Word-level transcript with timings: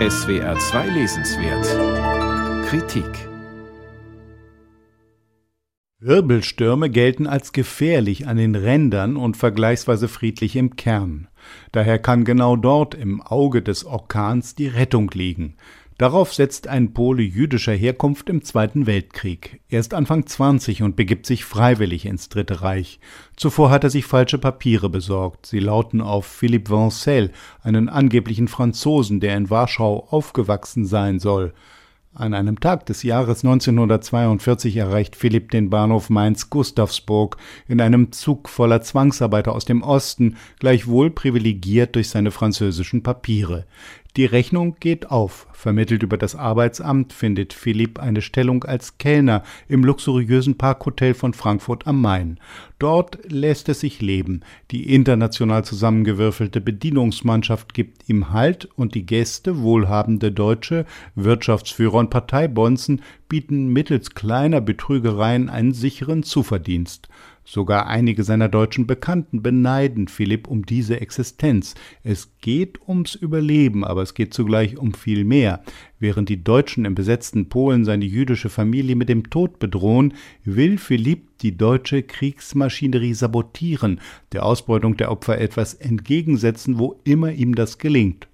SWR 0.00 0.58
2 0.58 0.88
Lesenswert 0.88 2.66
Kritik 2.66 3.28
Wirbelstürme 6.00 6.90
gelten 6.90 7.28
als 7.28 7.52
gefährlich 7.52 8.26
an 8.26 8.36
den 8.36 8.56
Rändern 8.56 9.16
und 9.16 9.36
vergleichsweise 9.36 10.08
friedlich 10.08 10.56
im 10.56 10.74
Kern. 10.74 11.28
Daher 11.70 12.00
kann 12.00 12.24
genau 12.24 12.56
dort 12.56 12.96
im 12.96 13.22
Auge 13.22 13.62
des 13.62 13.84
Orkans 13.84 14.56
die 14.56 14.66
Rettung 14.66 15.12
liegen. 15.14 15.56
Darauf 15.96 16.34
setzt 16.34 16.66
ein 16.66 16.92
Pole 16.92 17.22
jüdischer 17.22 17.72
Herkunft 17.72 18.28
im 18.28 18.42
Zweiten 18.42 18.86
Weltkrieg. 18.86 19.60
Er 19.68 19.78
ist 19.78 19.94
Anfang 19.94 20.26
20 20.26 20.82
und 20.82 20.96
begibt 20.96 21.24
sich 21.24 21.44
freiwillig 21.44 22.06
ins 22.06 22.28
Dritte 22.28 22.62
Reich. 22.62 22.98
Zuvor 23.36 23.70
hat 23.70 23.84
er 23.84 23.90
sich 23.90 24.04
falsche 24.04 24.38
Papiere 24.38 24.90
besorgt. 24.90 25.46
Sie 25.46 25.60
lauten 25.60 26.00
auf 26.00 26.26
Philippe 26.26 26.72
Vincel, 26.72 27.30
einen 27.62 27.88
angeblichen 27.88 28.48
Franzosen, 28.48 29.20
der 29.20 29.36
in 29.36 29.50
Warschau 29.50 30.08
aufgewachsen 30.10 30.84
sein 30.84 31.20
soll. 31.20 31.54
An 32.16 32.32
einem 32.32 32.60
Tag 32.60 32.86
des 32.86 33.02
Jahres 33.02 33.44
1942 33.44 34.76
erreicht 34.76 35.16
Philipp 35.16 35.50
den 35.50 35.68
Bahnhof 35.68 36.10
Mainz-Gustavsburg 36.10 37.36
in 37.66 37.80
einem 37.80 38.12
Zug 38.12 38.48
voller 38.48 38.82
Zwangsarbeiter 38.82 39.52
aus 39.52 39.64
dem 39.64 39.82
Osten, 39.82 40.36
gleichwohl 40.60 41.10
privilegiert 41.10 41.96
durch 41.96 42.10
seine 42.10 42.30
französischen 42.30 43.02
Papiere. 43.02 43.66
Die 44.16 44.26
Rechnung 44.26 44.76
geht 44.78 45.10
auf. 45.10 45.48
Vermittelt 45.52 46.04
über 46.04 46.16
das 46.16 46.36
Arbeitsamt 46.36 47.12
findet 47.12 47.52
Philipp 47.52 47.98
eine 47.98 48.22
Stellung 48.22 48.62
als 48.62 48.96
Kellner 48.98 49.42
im 49.66 49.82
luxuriösen 49.82 50.56
Parkhotel 50.56 51.14
von 51.14 51.34
Frankfurt 51.34 51.88
am 51.88 52.00
Main. 52.00 52.38
Dort 52.78 53.18
lässt 53.28 53.68
es 53.68 53.80
sich 53.80 54.00
leben. 54.00 54.42
Die 54.70 54.94
international 54.94 55.64
zusammengewürfelte 55.64 56.60
Bedienungsmannschaft 56.60 57.74
gibt 57.74 58.08
ihm 58.08 58.30
Halt 58.30 58.68
und 58.76 58.94
die 58.94 59.04
Gäste, 59.04 59.62
wohlhabende 59.62 60.30
Deutsche, 60.30 60.86
Wirtschaftsführer 61.16 61.94
und 61.94 62.10
Parteibonzen, 62.10 63.02
bieten 63.28 63.66
mittels 63.66 64.14
kleiner 64.14 64.60
Betrügereien 64.60 65.48
einen 65.48 65.72
sicheren 65.72 66.22
Zuverdienst. 66.22 67.08
Sogar 67.46 67.86
einige 67.86 68.24
seiner 68.24 68.48
deutschen 68.48 68.86
Bekannten 68.86 69.42
beneiden 69.42 70.08
Philipp 70.08 70.48
um 70.48 70.64
diese 70.64 71.00
Existenz. 71.00 71.74
Es 72.02 72.32
geht 72.40 72.80
ums 72.88 73.14
Überleben, 73.14 73.84
aber 73.84 74.00
es 74.00 74.14
geht 74.14 74.32
zugleich 74.32 74.78
um 74.78 74.94
viel 74.94 75.24
mehr. 75.24 75.62
Während 75.98 76.30
die 76.30 76.42
Deutschen 76.42 76.86
im 76.86 76.94
besetzten 76.94 77.50
Polen 77.50 77.84
seine 77.84 78.06
jüdische 78.06 78.48
Familie 78.48 78.96
mit 78.96 79.10
dem 79.10 79.28
Tod 79.28 79.58
bedrohen, 79.58 80.14
will 80.44 80.78
Philipp 80.78 81.38
die 81.38 81.56
deutsche 81.56 82.02
Kriegsmaschinerie 82.02 83.14
sabotieren, 83.14 84.00
der 84.32 84.46
Ausbeutung 84.46 84.96
der 84.96 85.12
Opfer 85.12 85.38
etwas 85.38 85.74
entgegensetzen, 85.74 86.78
wo 86.78 87.00
immer 87.04 87.32
ihm 87.32 87.54
das 87.54 87.76
gelingt. 87.76 88.26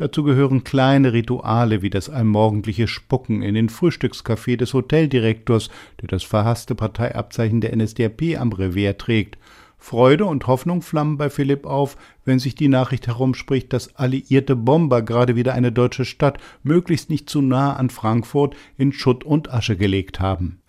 Dazu 0.00 0.22
gehören 0.22 0.64
kleine 0.64 1.12
Rituale 1.12 1.82
wie 1.82 1.90
das 1.90 2.08
allmorgendliche 2.08 2.88
Spucken 2.88 3.42
in 3.42 3.54
den 3.54 3.68
Frühstückskaffee 3.68 4.56
des 4.56 4.72
Hoteldirektors, 4.72 5.68
der 6.00 6.08
das 6.08 6.22
verhasste 6.22 6.74
Parteiabzeichen 6.74 7.60
der 7.60 7.76
NSDAP 7.76 8.38
am 8.38 8.50
Revers 8.50 8.96
trägt. 8.96 9.36
Freude 9.76 10.24
und 10.24 10.46
Hoffnung 10.46 10.80
flammen 10.80 11.18
bei 11.18 11.28
Philipp 11.28 11.66
auf, 11.66 11.98
wenn 12.24 12.38
sich 12.38 12.54
die 12.54 12.68
Nachricht 12.68 13.08
herumspricht, 13.08 13.74
dass 13.74 13.94
alliierte 13.96 14.56
Bomber 14.56 15.02
gerade 15.02 15.36
wieder 15.36 15.52
eine 15.52 15.70
deutsche 15.70 16.06
Stadt, 16.06 16.38
möglichst 16.62 17.10
nicht 17.10 17.28
zu 17.28 17.42
nah 17.42 17.76
an 17.76 17.90
Frankfurt, 17.90 18.56
in 18.78 18.94
Schutt 18.94 19.22
und 19.22 19.52
Asche 19.52 19.76
gelegt 19.76 20.18
haben. 20.18 20.62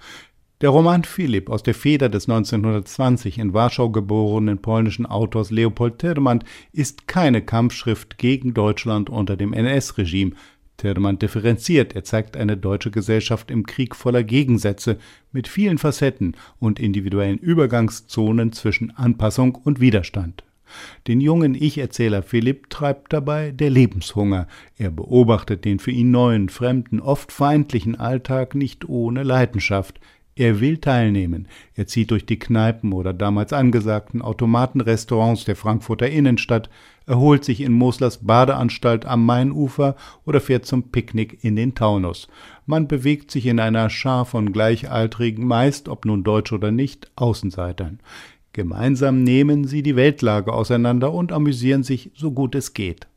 Der 0.61 0.69
Roman 0.69 1.03
Philipp 1.03 1.49
aus 1.49 1.63
der 1.63 1.73
Feder 1.73 2.07
des 2.07 2.29
1920 2.29 3.39
in 3.39 3.51
Warschau 3.55 3.89
geborenen 3.89 4.59
polnischen 4.59 5.07
Autors 5.07 5.49
Leopold 5.49 5.97
Tirmand 5.97 6.43
ist 6.71 7.07
keine 7.07 7.41
Kampfschrift 7.41 8.19
gegen 8.19 8.53
Deutschland 8.53 9.09
unter 9.09 9.35
dem 9.35 9.53
NS-Regime. 9.53 10.33
Tirmand 10.77 11.23
differenziert, 11.23 11.95
er 11.95 12.03
zeigt 12.03 12.37
eine 12.37 12.57
deutsche 12.57 12.91
Gesellschaft 12.91 13.49
im 13.49 13.65
Krieg 13.65 13.95
voller 13.95 14.23
Gegensätze, 14.23 14.99
mit 15.31 15.47
vielen 15.47 15.79
Facetten 15.79 16.35
und 16.59 16.79
individuellen 16.79 17.39
Übergangszonen 17.39 18.51
zwischen 18.51 18.91
Anpassung 18.91 19.55
und 19.55 19.79
Widerstand. 19.79 20.43
Den 21.07 21.21
jungen 21.21 21.55
Ich-Erzähler 21.55 22.21
Philipp 22.21 22.69
treibt 22.69 23.11
dabei 23.13 23.49
der 23.49 23.71
Lebenshunger. 23.71 24.47
Er 24.77 24.91
beobachtet 24.91 25.65
den 25.65 25.79
für 25.79 25.91
ihn 25.91 26.11
neuen, 26.11 26.49
fremden, 26.49 26.99
oft 26.99 27.31
feindlichen 27.31 27.99
Alltag 27.99 28.53
nicht 28.53 28.87
ohne 28.87 29.23
Leidenschaft. 29.23 29.99
Er 30.35 30.61
will 30.61 30.77
teilnehmen. 30.77 31.47
Er 31.75 31.87
zieht 31.87 32.11
durch 32.11 32.25
die 32.25 32.39
Kneipen 32.39 32.93
oder 32.93 33.13
damals 33.13 33.51
angesagten 33.51 34.21
Automatenrestaurants 34.21 35.43
der 35.43 35.57
Frankfurter 35.57 36.09
Innenstadt, 36.09 36.69
erholt 37.05 37.43
sich 37.43 37.61
in 37.61 37.73
Moslers 37.73 38.25
Badeanstalt 38.25 39.05
am 39.05 39.25
Mainufer 39.25 39.95
oder 40.25 40.39
fährt 40.39 40.65
zum 40.65 40.91
Picknick 40.91 41.43
in 41.43 41.57
den 41.57 41.75
Taunus. 41.75 42.29
Man 42.65 42.87
bewegt 42.87 43.31
sich 43.31 43.45
in 43.47 43.59
einer 43.59 43.89
Schar 43.89 44.25
von 44.25 44.53
Gleichaltrigen, 44.53 45.45
meist, 45.45 45.89
ob 45.89 46.05
nun 46.05 46.23
deutsch 46.23 46.53
oder 46.53 46.71
nicht, 46.71 47.11
Außenseitern. 47.17 47.99
Gemeinsam 48.53 49.23
nehmen 49.23 49.65
sie 49.65 49.83
die 49.83 49.95
Weltlage 49.95 50.53
auseinander 50.53 51.13
und 51.13 51.31
amüsieren 51.31 51.83
sich 51.83 52.11
so 52.13 52.31
gut 52.31 52.55
es 52.55 52.73
geht. 52.73 53.07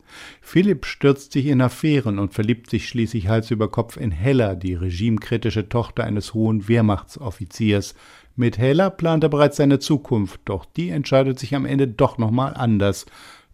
Philipp 0.41 0.87
stürzt 0.87 1.33
sich 1.33 1.47
in 1.47 1.61
Affären 1.61 2.19
und 2.19 2.35
verliebt 2.35 2.71
sich 2.71 2.89
schließlich 2.89 3.29
Hals 3.29 3.51
über 3.51 3.71
Kopf 3.71 3.97
in 3.97 4.11
Hella, 4.11 4.55
die 4.55 4.75
regimekritische 4.75 5.69
Tochter 5.69 6.05
eines 6.05 6.35
hohen 6.35 6.69
Wehrmachtsoffiziers. 6.69 7.95
Mit 8.37 8.59
Hella 8.59 8.91
plant 8.91 9.25
er 9.25 9.31
bereits 9.31 9.57
seine 9.57 9.79
Zukunft, 9.79 10.41
doch 10.45 10.65
die 10.65 10.91
entscheidet 10.91 11.39
sich 11.39 11.55
am 11.55 11.67
Ende 11.67 11.89
doch 11.89 12.19
nochmal 12.19 12.55
anders. 12.55 13.07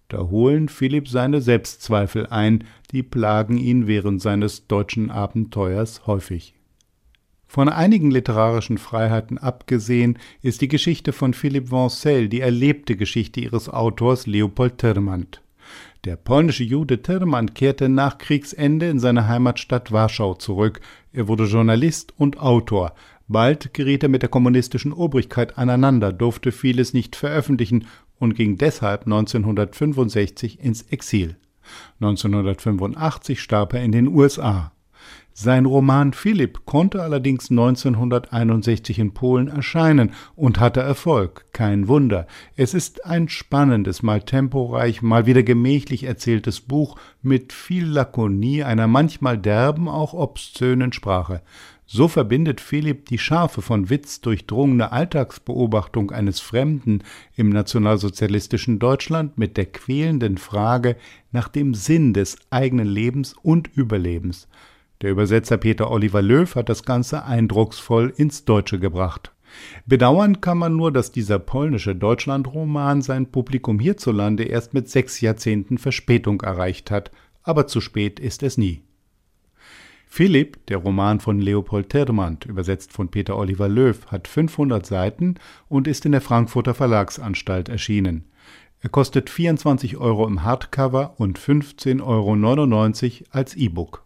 Da 0.08 0.18
holen 0.18 0.68
Philipp 0.68 1.08
seine 1.08 1.40
Selbstzweifel 1.40 2.26
ein, 2.26 2.64
die 2.90 3.02
plagen 3.02 3.56
ihn 3.56 3.86
während 3.86 4.20
seines 4.20 4.66
deutschen 4.66 5.10
Abenteuers 5.10 6.06
häufig. 6.06 6.54
Von 7.46 7.68
einigen 7.68 8.12
literarischen 8.12 8.78
Freiheiten 8.78 9.36
abgesehen 9.36 10.18
ist 10.40 10.60
die 10.60 10.68
Geschichte 10.68 11.12
von 11.12 11.34
Philipp 11.34 11.72
Vancel 11.72 12.28
die 12.28 12.40
erlebte 12.40 12.96
Geschichte 12.96 13.40
ihres 13.40 13.68
Autors 13.68 14.28
Leopold 14.28 14.78
Tirmand. 14.78 15.42
Der 16.04 16.16
polnische 16.16 16.64
Jude 16.64 17.02
Tirman 17.02 17.52
kehrte 17.52 17.90
nach 17.90 18.16
Kriegsende 18.16 18.88
in 18.88 18.98
seine 18.98 19.28
Heimatstadt 19.28 19.92
Warschau 19.92 20.32
zurück. 20.32 20.80
Er 21.12 21.28
wurde 21.28 21.44
Journalist 21.44 22.14
und 22.16 22.38
Autor. 22.38 22.94
Bald 23.28 23.74
geriet 23.74 24.02
er 24.02 24.08
mit 24.08 24.22
der 24.22 24.30
kommunistischen 24.30 24.94
Obrigkeit 24.94 25.58
aneinander, 25.58 26.10
durfte 26.12 26.52
vieles 26.52 26.94
nicht 26.94 27.16
veröffentlichen 27.16 27.86
und 28.18 28.34
ging 28.34 28.56
deshalb 28.56 29.04
1965 29.04 30.58
ins 30.58 30.82
Exil. 30.82 31.36
1985 32.00 33.38
starb 33.38 33.74
er 33.74 33.82
in 33.82 33.92
den 33.92 34.08
USA. 34.08 34.72
Sein 35.32 35.64
Roman 35.64 36.12
Philipp 36.12 36.66
konnte 36.66 37.02
allerdings 37.02 37.50
1961 37.50 38.98
in 38.98 39.14
Polen 39.14 39.48
erscheinen 39.48 40.12
und 40.34 40.60
hatte 40.60 40.80
Erfolg. 40.80 41.46
Kein 41.52 41.88
Wunder. 41.88 42.26
Es 42.56 42.74
ist 42.74 43.06
ein 43.06 43.28
spannendes, 43.28 44.02
mal 44.02 44.22
temporeich, 44.22 45.02
mal 45.02 45.26
wieder 45.26 45.42
gemächlich 45.42 46.04
erzähltes 46.04 46.60
Buch 46.60 46.96
mit 47.22 47.52
viel 47.52 47.86
Lakonie, 47.86 48.64
einer 48.64 48.86
manchmal 48.86 49.38
derben, 49.38 49.88
auch 49.88 50.12
obszönen 50.12 50.92
Sprache. 50.92 51.42
So 51.92 52.06
verbindet 52.06 52.60
Philipp 52.60 53.06
die 53.06 53.18
scharfe, 53.18 53.62
von 53.62 53.90
Witz 53.90 54.20
durchdrungene 54.20 54.92
Alltagsbeobachtung 54.92 56.12
eines 56.12 56.38
Fremden 56.38 57.02
im 57.34 57.48
nationalsozialistischen 57.48 58.78
Deutschland 58.78 59.38
mit 59.38 59.56
der 59.56 59.66
quälenden 59.66 60.38
Frage 60.38 60.96
nach 61.32 61.48
dem 61.48 61.74
Sinn 61.74 62.14
des 62.14 62.36
eigenen 62.50 62.86
Lebens 62.86 63.34
und 63.42 63.68
Überlebens. 63.74 64.46
Der 65.02 65.12
Übersetzer 65.12 65.56
Peter 65.56 65.90
Oliver 65.90 66.20
Löw 66.20 66.54
hat 66.54 66.68
das 66.68 66.82
Ganze 66.82 67.24
eindrucksvoll 67.24 68.12
ins 68.14 68.44
Deutsche 68.44 68.78
gebracht. 68.78 69.32
Bedauern 69.86 70.42
kann 70.42 70.58
man 70.58 70.76
nur, 70.76 70.92
dass 70.92 71.10
dieser 71.10 71.38
polnische 71.38 71.96
Deutschlandroman 71.96 73.00
sein 73.00 73.30
Publikum 73.30 73.78
hierzulande 73.78 74.44
erst 74.44 74.74
mit 74.74 74.90
sechs 74.90 75.20
Jahrzehnten 75.22 75.78
Verspätung 75.78 76.42
erreicht 76.42 76.90
hat, 76.90 77.10
aber 77.42 77.66
zu 77.66 77.80
spät 77.80 78.20
ist 78.20 78.42
es 78.42 78.58
nie. 78.58 78.82
Philipp, 80.06 80.66
der 80.66 80.78
Roman 80.78 81.20
von 81.20 81.40
Leopold 81.40 81.88
Tirmand, 81.88 82.44
übersetzt 82.44 82.92
von 82.92 83.08
Peter 83.08 83.38
Oliver 83.38 83.68
Löw, 83.68 84.04
hat 84.06 84.28
500 84.28 84.84
Seiten 84.84 85.36
und 85.68 85.88
ist 85.88 86.04
in 86.04 86.12
der 86.12 86.20
Frankfurter 86.20 86.74
Verlagsanstalt 86.74 87.68
erschienen. 87.68 88.24
Er 88.80 88.90
kostet 88.90 89.30
24 89.30 89.96
Euro 89.96 90.26
im 90.26 90.42
Hardcover 90.42 91.14
und 91.18 91.38
15,99 91.38 92.02
Euro 92.02 93.28
als 93.30 93.54
E-Book. 93.54 94.04